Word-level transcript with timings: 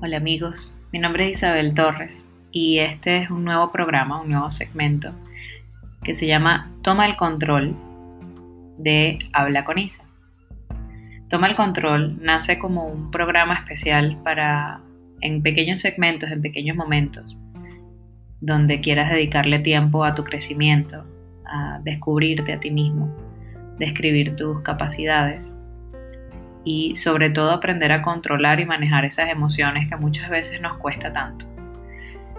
Hola 0.00 0.18
amigos, 0.18 0.80
mi 0.92 1.00
nombre 1.00 1.24
es 1.24 1.38
Isabel 1.38 1.74
Torres 1.74 2.28
y 2.52 2.78
este 2.78 3.16
es 3.16 3.30
un 3.30 3.44
nuevo 3.44 3.72
programa, 3.72 4.20
un 4.20 4.28
nuevo 4.28 4.48
segmento 4.52 5.12
que 6.04 6.14
se 6.14 6.28
llama 6.28 6.70
Toma 6.82 7.04
el 7.04 7.16
control 7.16 7.74
de 8.78 9.18
Habla 9.32 9.64
con 9.64 9.76
Isa. 9.76 10.04
Toma 11.28 11.48
el 11.48 11.56
control 11.56 12.16
nace 12.22 12.60
como 12.60 12.86
un 12.86 13.10
programa 13.10 13.54
especial 13.54 14.16
para 14.22 14.82
en 15.20 15.42
pequeños 15.42 15.80
segmentos, 15.80 16.30
en 16.30 16.42
pequeños 16.42 16.76
momentos, 16.76 17.36
donde 18.40 18.80
quieras 18.80 19.10
dedicarle 19.10 19.58
tiempo 19.58 20.04
a 20.04 20.14
tu 20.14 20.22
crecimiento, 20.22 21.04
a 21.44 21.80
descubrirte 21.82 22.52
a 22.52 22.60
ti 22.60 22.70
mismo, 22.70 23.12
describir 23.80 24.36
tus 24.36 24.60
capacidades 24.60 25.57
y 26.68 26.94
sobre 26.96 27.30
todo 27.30 27.52
aprender 27.52 27.90
a 27.92 28.02
controlar 28.02 28.60
y 28.60 28.66
manejar 28.66 29.06
esas 29.06 29.30
emociones 29.30 29.88
que 29.88 29.96
muchas 29.96 30.28
veces 30.28 30.60
nos 30.60 30.76
cuesta 30.76 31.10
tanto. 31.10 31.46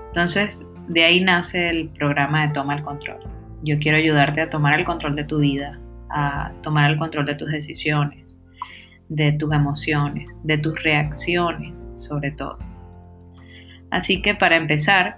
Entonces, 0.05 0.69
de 0.87 1.03
ahí 1.03 1.19
nace 1.19 1.67
el 1.71 1.89
programa 1.89 2.45
de 2.45 2.53
Toma 2.53 2.75
el 2.75 2.83
Control. 2.83 3.17
Yo 3.63 3.79
quiero 3.79 3.97
ayudarte 3.97 4.41
a 4.41 4.49
tomar 4.51 4.77
el 4.77 4.85
control 4.85 5.15
de 5.15 5.23
tu 5.23 5.39
vida, 5.39 5.79
a 6.11 6.51
tomar 6.61 6.91
el 6.91 6.97
control 6.99 7.25
de 7.25 7.33
tus 7.33 7.51
decisiones, 7.51 8.37
de 9.07 9.31
tus 9.31 9.51
emociones, 9.51 10.39
de 10.43 10.59
tus 10.59 10.79
reacciones, 10.83 11.91
sobre 11.95 12.29
todo. 12.29 12.59
Así 13.89 14.21
que 14.21 14.35
para 14.35 14.57
empezar, 14.57 15.17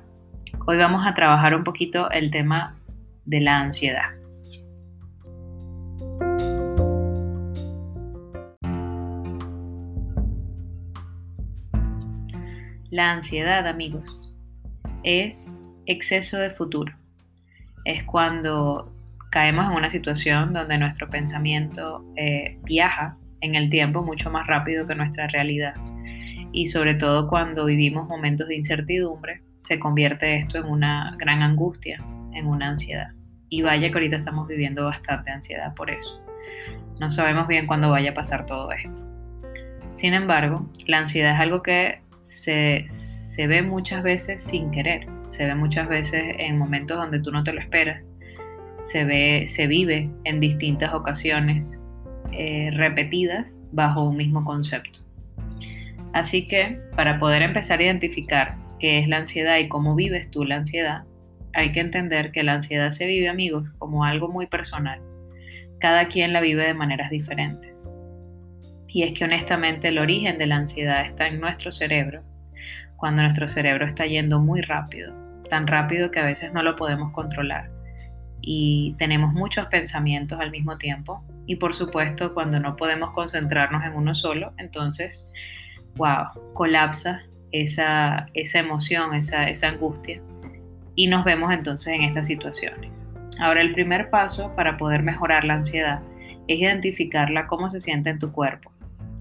hoy 0.67 0.77
vamos 0.77 1.05
a 1.05 1.13
trabajar 1.13 1.53
un 1.53 1.65
poquito 1.65 2.09
el 2.11 2.31
tema 2.31 2.77
de 3.25 3.41
la 3.41 3.59
ansiedad. 3.59 4.20
La 12.91 13.09
ansiedad, 13.09 13.67
amigos, 13.67 14.37
es 15.03 15.55
exceso 15.85 16.37
de 16.37 16.49
futuro. 16.49 16.93
Es 17.85 18.03
cuando 18.03 18.93
caemos 19.29 19.67
en 19.67 19.77
una 19.77 19.89
situación 19.89 20.51
donde 20.51 20.77
nuestro 20.77 21.09
pensamiento 21.09 22.03
eh, 22.17 22.59
viaja 22.65 23.15
en 23.39 23.55
el 23.55 23.69
tiempo 23.69 24.03
mucho 24.03 24.29
más 24.29 24.45
rápido 24.45 24.85
que 24.85 24.95
nuestra 24.95 25.27
realidad. 25.27 25.73
Y 26.51 26.65
sobre 26.65 26.95
todo 26.95 27.29
cuando 27.29 27.63
vivimos 27.63 28.09
momentos 28.09 28.49
de 28.49 28.55
incertidumbre, 28.55 29.41
se 29.61 29.79
convierte 29.79 30.35
esto 30.35 30.57
en 30.57 30.65
una 30.65 31.15
gran 31.17 31.41
angustia, 31.43 32.03
en 32.33 32.45
una 32.45 32.71
ansiedad. 32.71 33.13
Y 33.47 33.61
vaya 33.61 33.87
que 33.87 33.93
ahorita 33.93 34.17
estamos 34.17 34.49
viviendo 34.49 34.83
bastante 34.83 35.31
ansiedad 35.31 35.73
por 35.75 35.91
eso. 35.91 36.21
No 36.99 37.09
sabemos 37.09 37.47
bien 37.47 37.67
cuándo 37.67 37.89
vaya 37.89 38.11
a 38.11 38.15
pasar 38.15 38.45
todo 38.45 38.69
esto. 38.73 39.07
Sin 39.93 40.13
embargo, 40.13 40.69
la 40.87 40.97
ansiedad 40.97 41.35
es 41.35 41.39
algo 41.39 41.63
que 41.63 42.01
se, 42.21 42.85
ve 43.37 43.61
muchas 43.61 44.03
veces 44.03 44.41
sin 44.43 44.71
querer, 44.71 45.07
se 45.27 45.45
ve 45.45 45.55
muchas 45.55 45.89
veces 45.89 46.35
en 46.37 46.57
momentos 46.57 46.97
donde 46.97 47.19
tú 47.19 47.31
no 47.31 47.43
te 47.43 47.53
lo 47.53 47.59
esperas, 47.59 48.07
se, 48.81 49.03
ve, 49.03 49.45
se 49.47 49.67
vive 49.67 50.09
en 50.23 50.39
distintas 50.39 50.93
ocasiones 50.93 51.81
eh, 52.31 52.69
repetidas 52.73 53.55
bajo 53.71 54.07
un 54.07 54.17
mismo 54.17 54.43
concepto. 54.43 54.99
Así 56.13 56.47
que 56.47 56.79
para 56.95 57.19
poder 57.19 57.41
empezar 57.41 57.79
a 57.79 57.83
identificar 57.83 58.57
qué 58.79 58.99
es 58.99 59.07
la 59.07 59.17
ansiedad 59.17 59.57
y 59.57 59.67
cómo 59.67 59.95
vives 59.95 60.29
tú 60.29 60.43
la 60.43 60.57
ansiedad, 60.57 61.03
hay 61.53 61.71
que 61.71 61.79
entender 61.79 62.31
que 62.31 62.43
la 62.43 62.53
ansiedad 62.53 62.91
se 62.91 63.05
vive, 63.05 63.29
amigos, 63.29 63.69
como 63.77 64.03
algo 64.03 64.29
muy 64.29 64.47
personal. 64.47 65.01
Cada 65.79 66.07
quien 66.07 66.33
la 66.33 66.41
vive 66.41 66.65
de 66.65 66.73
maneras 66.73 67.09
diferentes. 67.09 67.70
Y 68.93 69.03
es 69.03 69.13
que 69.13 69.23
honestamente 69.23 69.87
el 69.87 69.99
origen 69.99 70.37
de 70.37 70.47
la 70.47 70.57
ansiedad 70.57 71.05
está 71.05 71.27
en 71.27 71.39
nuestro 71.39 71.71
cerebro, 71.71 72.23
cuando 72.97 73.21
nuestro 73.21 73.47
cerebro 73.47 73.85
está 73.85 74.05
yendo 74.05 74.39
muy 74.39 74.61
rápido, 74.61 75.13
tan 75.49 75.65
rápido 75.65 76.11
que 76.11 76.19
a 76.19 76.25
veces 76.25 76.53
no 76.53 76.61
lo 76.61 76.75
podemos 76.75 77.11
controlar. 77.11 77.69
Y 78.41 78.95
tenemos 78.97 79.33
muchos 79.33 79.67
pensamientos 79.67 80.39
al 80.39 80.51
mismo 80.51 80.77
tiempo. 80.77 81.23
Y 81.45 81.57
por 81.57 81.75
supuesto, 81.75 82.33
cuando 82.33 82.59
no 82.59 82.75
podemos 82.75 83.11
concentrarnos 83.11 83.83
en 83.85 83.93
uno 83.93 84.15
solo, 84.15 84.53
entonces, 84.57 85.27
wow, 85.95 86.27
colapsa 86.53 87.21
esa, 87.51 88.27
esa 88.33 88.59
emoción, 88.59 89.13
esa, 89.13 89.47
esa 89.47 89.69
angustia. 89.69 90.21
Y 90.95 91.07
nos 91.07 91.23
vemos 91.23 91.53
entonces 91.53 91.93
en 91.93 92.03
estas 92.03 92.27
situaciones. 92.27 93.05
Ahora, 93.39 93.61
el 93.61 93.73
primer 93.73 94.09
paso 94.09 94.53
para 94.55 94.77
poder 94.77 95.03
mejorar 95.03 95.43
la 95.43 95.55
ansiedad 95.55 96.01
es 96.47 96.59
identificarla 96.59 97.47
cómo 97.47 97.69
se 97.69 97.79
siente 97.79 98.09
en 98.09 98.19
tu 98.19 98.31
cuerpo. 98.31 98.71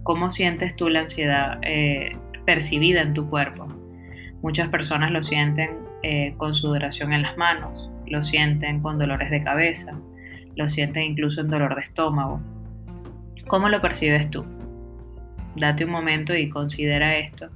¿Cómo 0.02 0.30
sientes 0.30 0.76
tú 0.76 0.88
la 0.88 1.00
ansiedad 1.00 1.58
eh, 1.62 2.16
percibida 2.46 3.02
en 3.02 3.14
tu 3.14 3.28
cuerpo? 3.28 3.66
Muchas 4.42 4.68
personas 4.68 5.10
lo 5.10 5.22
sienten 5.22 5.70
eh, 6.02 6.34
con 6.38 6.54
sudoración 6.54 7.12
en 7.12 7.22
las 7.22 7.36
manos, 7.36 7.90
lo 8.06 8.22
sienten 8.22 8.80
con 8.80 8.98
dolores 8.98 9.30
de 9.30 9.44
cabeza, 9.44 9.98
lo 10.56 10.68
sienten 10.68 11.04
incluso 11.04 11.42
en 11.42 11.48
dolor 11.48 11.74
de 11.74 11.82
estómago. 11.82 12.40
¿Cómo 13.46 13.68
lo 13.68 13.82
percibes 13.82 14.30
tú? 14.30 14.46
Date 15.56 15.84
un 15.84 15.90
momento 15.90 16.34
y 16.34 16.48
considera 16.48 17.16
esto. 17.18 17.50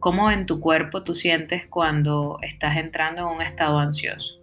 ¿Cómo 0.00 0.30
en 0.30 0.46
tu 0.46 0.60
cuerpo 0.60 1.04
tú 1.04 1.14
sientes 1.14 1.66
cuando 1.66 2.38
estás 2.42 2.76
entrando 2.76 3.22
en 3.22 3.36
un 3.36 3.42
estado 3.42 3.78
ansioso? 3.78 4.37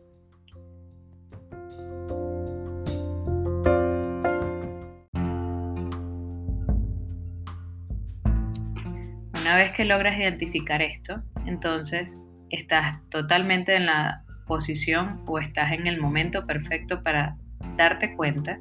Una 9.46 9.58
vez 9.58 9.74
que 9.74 9.86
logras 9.86 10.18
identificar 10.18 10.82
esto, 10.82 11.22
entonces 11.46 12.28
estás 12.50 12.98
totalmente 13.10 13.76
en 13.76 13.86
la 13.86 14.24
posición 14.48 15.22
o 15.28 15.38
estás 15.38 15.72
en 15.72 15.86
el 15.86 16.02
momento 16.02 16.48
perfecto 16.48 17.04
para 17.04 17.38
darte 17.78 18.16
cuenta 18.16 18.58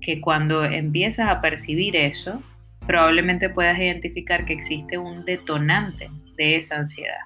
que 0.00 0.22
cuando 0.22 0.64
empiezas 0.64 1.28
a 1.28 1.42
percibir 1.42 1.96
eso, 1.96 2.42
probablemente 2.86 3.50
puedas 3.50 3.78
identificar 3.78 4.46
que 4.46 4.54
existe 4.54 4.96
un 4.96 5.26
detonante 5.26 6.08
de 6.38 6.56
esa 6.56 6.78
ansiedad. 6.78 7.20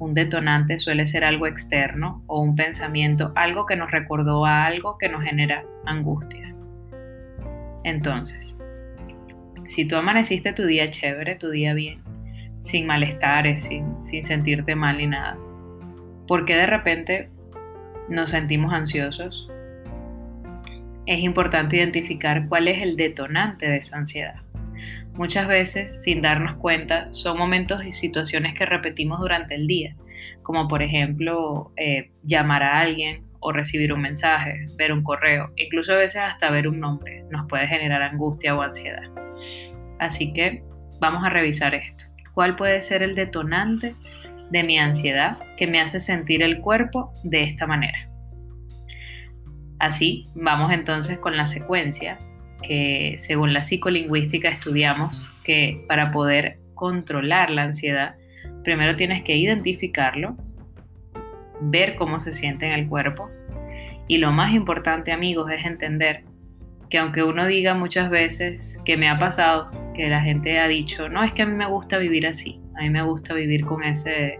Un 0.00 0.12
detonante 0.12 0.80
suele 0.80 1.06
ser 1.06 1.22
algo 1.22 1.46
externo 1.46 2.24
o 2.26 2.42
un 2.42 2.56
pensamiento, 2.56 3.32
algo 3.36 3.66
que 3.66 3.76
nos 3.76 3.92
recordó 3.92 4.44
a 4.44 4.66
algo 4.66 4.98
que 4.98 5.08
nos 5.08 5.22
genera 5.22 5.64
angustia. 5.86 6.52
Entonces, 7.84 8.58
si 9.70 9.84
tú 9.84 9.94
amaneciste 9.94 10.52
tu 10.52 10.66
día 10.66 10.90
chévere, 10.90 11.36
tu 11.36 11.48
día 11.48 11.74
bien, 11.74 12.02
sin 12.58 12.86
malestares, 12.86 13.62
sin, 13.62 14.22
sentirte 14.24 14.74
mal 14.74 14.98
ni 14.98 15.06
nada, 15.06 15.38
¿por 16.26 16.44
qué 16.44 16.56
de 16.56 16.66
repente 16.66 17.30
nos 18.08 18.30
sentimos 18.30 18.72
ansiosos? 18.72 19.48
Es 21.06 21.20
importante 21.20 21.76
identificar 21.76 22.48
cuál 22.48 22.66
es 22.66 22.82
el 22.82 22.96
detonante 22.96 23.68
de 23.68 23.76
esa 23.76 23.96
ansiedad. 23.96 24.40
Muchas 25.14 25.46
veces, 25.46 26.02
sin 26.02 26.20
darnos 26.20 26.56
cuenta, 26.56 27.12
son 27.12 27.38
momentos 27.38 27.84
y 27.84 27.92
situaciones 27.92 28.54
que 28.54 28.66
repetimos 28.66 29.20
durante 29.20 29.54
el 29.54 29.68
día, 29.68 29.94
como 30.42 30.66
por 30.66 30.82
ejemplo 30.82 31.72
eh, 31.76 32.10
llamar 32.24 32.64
a 32.64 32.80
alguien 32.80 33.24
o 33.38 33.52
recibir 33.52 33.92
un 33.92 34.00
mensaje, 34.00 34.66
ver 34.76 34.92
un 34.92 35.04
correo, 35.04 35.52
incluso 35.54 35.92
a 35.92 35.98
veces 35.98 36.22
hasta 36.22 36.50
ver 36.50 36.66
un 36.66 36.80
nombre 36.80 37.22
nos 37.30 37.46
puede 37.46 37.68
generar 37.68 38.02
angustia 38.02 38.56
o 38.56 38.62
ansiedad. 38.62 39.29
Así 39.98 40.32
que 40.32 40.62
vamos 41.00 41.24
a 41.24 41.30
revisar 41.30 41.74
esto. 41.74 42.04
¿Cuál 42.34 42.56
puede 42.56 42.82
ser 42.82 43.02
el 43.02 43.14
detonante 43.14 43.94
de 44.50 44.62
mi 44.62 44.78
ansiedad 44.78 45.38
que 45.56 45.66
me 45.66 45.80
hace 45.80 46.00
sentir 46.00 46.42
el 46.42 46.60
cuerpo 46.60 47.12
de 47.22 47.42
esta 47.42 47.66
manera? 47.66 48.08
Así, 49.78 50.28
vamos 50.34 50.72
entonces 50.72 51.18
con 51.18 51.36
la 51.36 51.46
secuencia 51.46 52.18
que 52.62 53.16
según 53.18 53.54
la 53.54 53.62
psicolingüística 53.62 54.48
estudiamos 54.48 55.26
que 55.42 55.84
para 55.88 56.10
poder 56.10 56.58
controlar 56.74 57.50
la 57.50 57.62
ansiedad, 57.62 58.16
primero 58.62 58.96
tienes 58.96 59.22
que 59.22 59.36
identificarlo, 59.36 60.36
ver 61.62 61.96
cómo 61.96 62.18
se 62.20 62.32
siente 62.32 62.66
en 62.66 62.72
el 62.72 62.88
cuerpo 62.88 63.30
y 64.08 64.18
lo 64.18 64.32
más 64.32 64.52
importante 64.52 65.12
amigos 65.12 65.50
es 65.50 65.64
entender 65.64 66.24
que 66.90 66.98
aunque 66.98 67.22
uno 67.22 67.46
diga 67.46 67.74
muchas 67.74 68.10
veces 68.10 68.78
que 68.84 68.96
me 68.96 69.08
ha 69.08 69.18
pasado, 69.18 69.70
que 69.94 70.08
la 70.08 70.20
gente 70.20 70.58
ha 70.58 70.66
dicho, 70.66 71.08
no, 71.08 71.22
es 71.22 71.32
que 71.32 71.42
a 71.42 71.46
mí 71.46 71.54
me 71.54 71.66
gusta 71.66 71.98
vivir 71.98 72.26
así, 72.26 72.60
a 72.76 72.82
mí 72.82 72.90
me 72.90 73.02
gusta 73.02 73.32
vivir 73.32 73.64
con, 73.64 73.84
ese, 73.84 74.38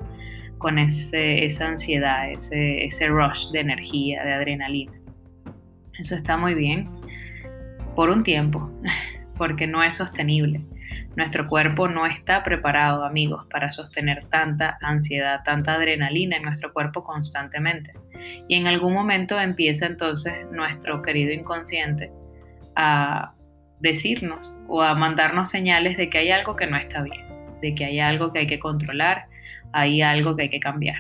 con 0.59 0.79
ese, 0.79 1.45
esa 1.45 1.69
ansiedad, 1.69 2.29
ese, 2.29 2.85
ese 2.85 3.07
rush 3.07 3.51
de 3.53 3.61
energía, 3.61 4.25
de 4.25 4.33
adrenalina. 4.33 4.93
Eso 5.99 6.17
está 6.17 6.37
muy 6.37 6.55
bien 6.55 6.91
por 7.95 8.11
un 8.11 8.25
tiempo, 8.25 8.69
porque 9.37 9.69
no 9.69 9.83
es 9.85 9.95
sostenible. 9.95 10.61
Nuestro 11.15 11.47
cuerpo 11.47 11.87
no 11.87 12.05
está 12.05 12.43
preparado, 12.43 13.05
amigos, 13.05 13.47
para 13.49 13.71
sostener 13.71 14.27
tanta 14.29 14.77
ansiedad, 14.81 15.43
tanta 15.45 15.75
adrenalina 15.75 16.37
en 16.37 16.43
nuestro 16.43 16.73
cuerpo 16.73 17.05
constantemente. 17.05 17.93
Y 18.49 18.57
en 18.57 18.67
algún 18.67 18.93
momento 18.93 19.39
empieza 19.39 19.87
entonces 19.87 20.35
nuestro 20.51 21.01
querido 21.01 21.33
inconsciente 21.33 22.11
a 22.83 23.35
decirnos 23.81 24.55
o 24.69 24.83
a 24.83 24.95
mandarnos 24.95 25.51
señales 25.51 25.99
de 25.99 26.09
que 26.09 26.17
hay 26.17 26.31
algo 26.31 26.57
que 26.57 26.67
no 26.67 26.79
está 26.79 27.03
bien. 27.03 27.29
de 27.61 27.75
que 27.75 27.85
hay 27.85 28.01
algo 28.01 28.33
que 28.33 28.39
hay 28.39 28.47
que 28.47 28.59
controlar, 28.59 29.27
hay 29.75 30.01
algo 30.01 30.35
que 30.35 30.45
hay 30.45 30.49
que 30.49 30.61
cambiar. 30.61 30.99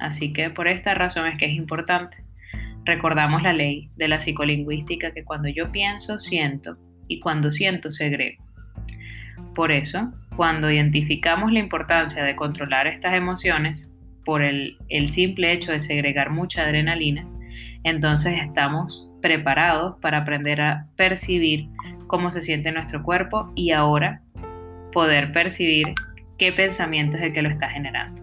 Así 0.00 0.32
que 0.32 0.48
por 0.48 0.66
esta 0.66 0.94
razón 0.94 1.26
es 1.26 1.36
que 1.36 1.44
es 1.44 1.52
importante. 1.52 2.24
Recordamos 2.86 3.42
la 3.42 3.52
ley 3.52 3.90
de 3.96 4.08
la 4.08 4.18
psicolingüística 4.18 5.12
que 5.12 5.24
cuando 5.24 5.48
yo 5.50 5.70
pienso, 5.72 6.20
siento 6.20 6.78
y 7.06 7.20
cuando 7.20 7.50
siento, 7.50 7.90
segrego. 7.90 8.42
Por 9.54 9.72
eso, 9.72 10.10
cuando 10.36 10.70
identificamos 10.70 11.52
la 11.52 11.58
importancia 11.58 12.24
de 12.24 12.34
controlar 12.34 12.86
estas 12.86 13.12
emociones 13.12 13.90
por 14.24 14.42
el, 14.42 14.78
el 14.88 15.08
simple 15.08 15.52
hecho 15.52 15.70
de 15.70 15.80
segregar 15.80 16.30
mucha 16.30 16.62
adrenalina, 16.62 17.28
entonces 17.82 18.40
estamos 18.40 19.06
preparados 19.24 19.96
para 20.00 20.18
aprender 20.18 20.60
a 20.60 20.86
percibir 20.96 21.70
cómo 22.08 22.30
se 22.30 22.42
siente 22.42 22.70
nuestro 22.72 23.02
cuerpo 23.02 23.50
y 23.54 23.70
ahora 23.70 24.20
poder 24.92 25.32
percibir 25.32 25.94
qué 26.36 26.52
pensamiento 26.52 27.16
es 27.16 27.22
el 27.22 27.32
que 27.32 27.40
lo 27.40 27.48
está 27.48 27.70
generando. 27.70 28.22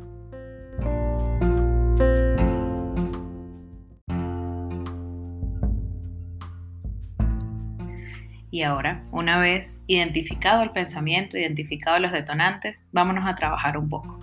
Y 8.51 8.61
ahora, 8.61 9.03
una 9.09 9.39
vez 9.39 9.81
identificado 9.87 10.61
el 10.61 10.69
pensamiento, 10.69 11.35
identificado 11.35 11.97
los 11.97 12.11
detonantes, 12.11 12.85
vámonos 12.91 13.25
a 13.25 13.33
trabajar 13.33 13.75
un 13.75 13.89
poco. 13.89 14.19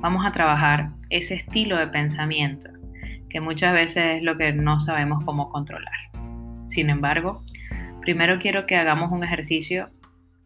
Vamos 0.00 0.26
a 0.26 0.32
trabajar 0.32 0.90
ese 1.08 1.34
estilo 1.34 1.76
de 1.76 1.86
pensamiento, 1.86 2.68
que 3.34 3.40
muchas 3.40 3.74
veces 3.74 4.18
es 4.18 4.22
lo 4.22 4.38
que 4.38 4.52
no 4.52 4.78
sabemos 4.78 5.24
cómo 5.24 5.50
controlar. 5.50 5.92
Sin 6.68 6.88
embargo, 6.88 7.42
primero 8.00 8.38
quiero 8.38 8.64
que 8.64 8.76
hagamos 8.76 9.10
un 9.10 9.24
ejercicio 9.24 9.90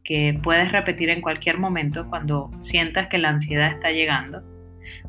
que 0.04 0.40
puedes 0.42 0.72
repetir 0.72 1.10
en 1.10 1.20
cualquier 1.20 1.58
momento 1.58 2.08
cuando 2.08 2.50
sientas 2.56 3.08
que 3.08 3.18
la 3.18 3.28
ansiedad 3.28 3.68
está 3.68 3.90
llegando, 3.90 4.42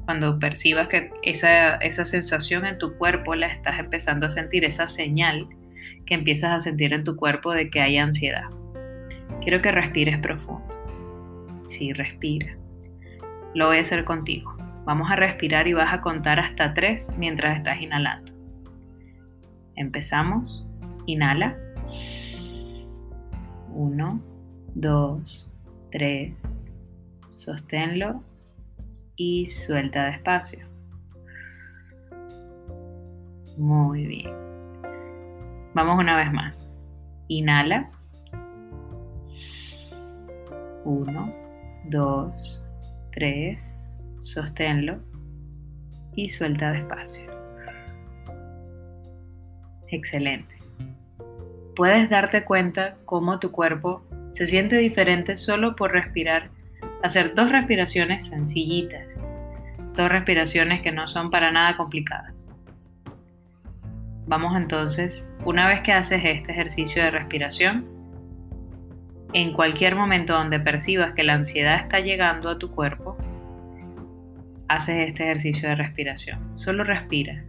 cuando 0.03 0.39
percibas 0.39 0.89
que 0.89 1.13
esa, 1.23 1.75
esa 1.75 2.03
sensación 2.03 2.65
en 2.65 2.77
tu 2.79 2.97
cuerpo 2.97 3.33
la 3.33 3.47
estás 3.47 3.79
empezando 3.79 4.27
a 4.27 4.29
sentir, 4.29 4.65
esa 4.65 4.89
señal 4.89 5.47
que 6.05 6.15
empiezas 6.15 6.51
a 6.51 6.59
sentir 6.59 6.91
en 6.91 7.05
tu 7.05 7.15
cuerpo 7.15 7.53
de 7.53 7.69
que 7.69 7.79
hay 7.79 7.97
ansiedad. 7.97 8.49
Quiero 9.39 9.61
que 9.61 9.71
respires 9.71 10.19
profundo. 10.19 10.67
Sí, 11.69 11.93
respira. 11.93 12.57
Lo 13.53 13.67
voy 13.67 13.77
a 13.77 13.81
hacer 13.81 14.03
contigo. 14.03 14.58
Vamos 14.85 15.11
a 15.11 15.15
respirar 15.15 15.67
y 15.67 15.73
vas 15.73 15.93
a 15.93 16.01
contar 16.01 16.39
hasta 16.39 16.73
tres 16.73 17.11
mientras 17.17 17.57
estás 17.57 17.81
inhalando. 17.81 18.31
Empezamos. 19.75 20.65
Inhala. 21.05 21.57
Uno, 23.73 24.19
dos, 24.75 25.51
tres. 25.91 26.63
Sosténlo 27.29 28.23
y 29.15 29.47
suelta 29.47 30.05
despacio. 30.05 30.67
Muy 33.57 34.05
bien. 34.05 34.33
Vamos 35.73 35.97
una 35.99 36.17
vez 36.17 36.31
más. 36.33 36.69
Inhala. 37.27 37.89
Uno, 40.83 41.33
dos, 41.85 42.65
tres. 43.13 43.78
Sosténlo 44.19 44.99
y 46.15 46.29
suelta 46.29 46.71
despacio. 46.71 47.29
Excelente. 49.87 50.55
Puedes 51.75 52.09
darte 52.09 52.43
cuenta 52.43 52.97
cómo 53.05 53.39
tu 53.39 53.51
cuerpo 53.51 54.03
se 54.31 54.45
siente 54.47 54.77
diferente 54.77 55.37
solo 55.37 55.75
por 55.75 55.91
respirar, 55.93 56.49
hacer 57.03 57.33
dos 57.35 57.51
respiraciones 57.51 58.27
sencillitas, 58.27 59.15
dos 59.95 60.09
respiraciones 60.09 60.81
que 60.81 60.91
no 60.91 61.07
son 61.07 61.31
para 61.31 61.51
nada 61.51 61.77
complicadas. 61.77 62.49
Vamos 64.27 64.55
entonces, 64.55 65.29
una 65.45 65.67
vez 65.67 65.81
que 65.81 65.93
haces 65.93 66.21
este 66.23 66.51
ejercicio 66.51 67.01
de 67.01 67.11
respiración, 67.11 67.87
en 69.33 69.53
cualquier 69.53 69.95
momento 69.95 70.33
donde 70.33 70.59
percibas 70.59 71.13
que 71.13 71.23
la 71.23 71.33
ansiedad 71.33 71.77
está 71.77 71.99
llegando 71.99 72.49
a 72.49 72.59
tu 72.59 72.71
cuerpo, 72.71 73.17
haces 74.69 75.07
este 75.07 75.23
ejercicio 75.23 75.67
de 75.67 75.75
respiración. 75.75 76.57
Solo 76.57 76.83
respira 76.83 77.43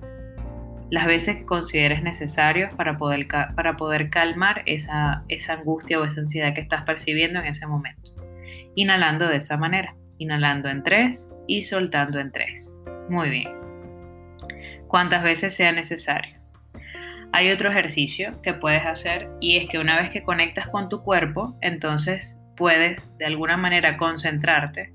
las 0.91 1.07
veces 1.07 1.37
que 1.37 1.47
consideres 1.47 2.03
necesario 2.03 2.69
para 2.77 2.99
poder, 2.99 3.29
para 3.29 3.77
poder 3.77 4.11
calmar 4.11 4.63
esa, 4.67 5.23
esa 5.29 5.53
angustia 5.55 6.01
o 6.01 6.05
esa 6.05 6.21
ansiedad 6.21 6.53
que 6.53 6.61
estás 6.61 6.83
percibiendo 6.83 7.39
en 7.39 7.47
ese 7.47 7.67
momento. 7.67 8.11
Inhalando 8.75 9.29
de 9.29 9.37
esa 9.37 9.57
manera, 9.57 9.95
inhalando 10.19 10.69
en 10.69 10.83
tres 10.83 11.33
y 11.47 11.63
soltando 11.63 12.19
en 12.19 12.33
tres. 12.33 12.75
Muy 13.09 13.31
bien. 13.31 13.51
Cuantas 14.89 15.23
veces 15.23 15.55
sea 15.55 15.71
necesario. 15.71 16.41
Hay 17.33 17.51
otro 17.53 17.71
ejercicio 17.71 18.43
que 18.43 18.55
puedes 18.55 18.85
hacer 18.85 19.31
y 19.41 19.59
es 19.59 19.69
que 19.69 19.79
una 19.79 20.01
vez 20.01 20.11
que 20.11 20.25
conectas 20.25 20.67
con 20.69 20.89
tu 20.89 21.05
cuerpo, 21.05 21.57
entonces 21.61 22.41
puedes 22.57 23.17
de 23.19 23.27
alguna 23.27 23.57
manera 23.57 23.97
concentrarte 23.97 24.93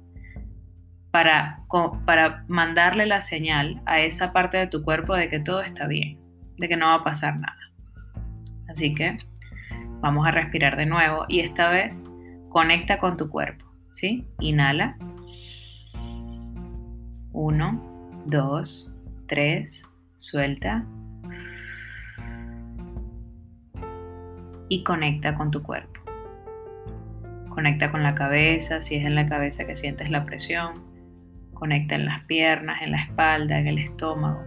para, 1.15 1.61
para 2.03 2.43
mandarle 2.49 3.05
la 3.05 3.21
señal 3.21 3.81
a 3.85 4.01
esa 4.01 4.33
parte 4.33 4.57
de 4.57 4.67
tu 4.67 4.83
cuerpo 4.83 5.15
de 5.15 5.29
que 5.29 5.39
todo 5.39 5.61
está 5.61 5.87
bien, 5.87 6.19
de 6.57 6.67
que 6.67 6.75
no 6.75 6.87
va 6.87 6.95
a 6.95 7.03
pasar 7.05 7.39
nada. 7.39 7.71
Así 8.67 8.93
que 8.93 9.15
vamos 10.01 10.27
a 10.27 10.31
respirar 10.31 10.75
de 10.75 10.85
nuevo 10.85 11.23
y 11.29 11.39
esta 11.39 11.69
vez 11.69 12.03
conecta 12.49 12.97
con 12.97 13.15
tu 13.15 13.29
cuerpo, 13.29 13.63
¿sí? 13.91 14.27
Inhala. 14.41 14.97
Uno, 17.31 18.11
dos, 18.25 18.91
tres, 19.25 19.87
suelta. 20.17 20.85
y 24.67 24.83
conecta 24.83 25.35
con 25.35 25.49
tu 25.49 25.63
cuerpo. 25.63 26.01
Conecta 27.47 27.89
con 27.89 28.03
la 28.03 28.15
cabeza, 28.15 28.81
si 28.81 28.95
es 28.95 29.05
en 29.05 29.15
la 29.15 29.27
cabeza 29.27 29.63
que 29.65 29.77
sientes 29.77 30.09
la 30.09 30.25
presión. 30.25 30.94
Conecta 31.55 31.95
en 31.95 32.05
las 32.05 32.21
piernas, 32.25 32.83
en 32.83 32.91
la 32.91 33.01
espalda, 33.01 33.57
en 33.57 33.65
el 33.65 33.79
estómago. 33.79 34.43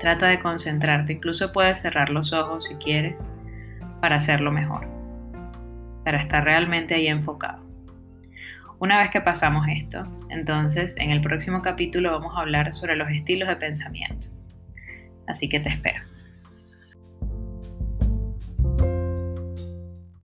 Trata 0.00 0.28
de 0.28 0.40
concentrarte, 0.40 1.12
incluso 1.12 1.52
puedes 1.52 1.78
cerrar 1.82 2.08
los 2.08 2.32
ojos 2.32 2.64
si 2.64 2.74
quieres 2.76 3.14
para 4.00 4.16
hacerlo 4.16 4.50
mejor, 4.50 4.86
para 6.04 6.18
estar 6.18 6.42
realmente 6.42 6.94
ahí 6.94 7.08
enfocado. 7.08 7.62
Una 8.78 8.98
vez 8.98 9.10
que 9.10 9.20
pasamos 9.20 9.66
esto, 9.68 10.02
entonces 10.30 10.96
en 10.96 11.10
el 11.10 11.20
próximo 11.20 11.60
capítulo 11.60 12.10
vamos 12.10 12.34
a 12.34 12.40
hablar 12.40 12.72
sobre 12.72 12.96
los 12.96 13.10
estilos 13.10 13.48
de 13.48 13.56
pensamiento. 13.56 14.28
Así 15.28 15.48
que 15.48 15.60
te 15.60 15.68
espero. 15.68 16.11